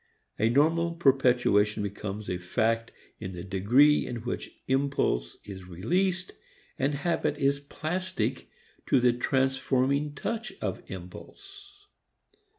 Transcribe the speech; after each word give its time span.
A 0.39 0.49
normal 0.49 0.93
perpetuation 0.95 1.83
becomes 1.83 2.27
a 2.27 2.39
fact 2.39 2.91
in 3.19 3.33
the 3.33 3.43
degree 3.43 4.07
in 4.07 4.15
which 4.23 4.49
impulse 4.67 5.37
is 5.45 5.67
released 5.67 6.33
and 6.79 6.95
habit 6.95 7.37
is 7.37 7.59
plastic 7.59 8.49
to 8.87 8.99
the 8.99 9.13
transforming 9.13 10.15
touch 10.15 10.53
of 10.59 10.81
impulse. 10.89 11.85